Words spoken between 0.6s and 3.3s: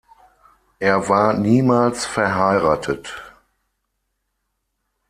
Er war niemals verheiratet.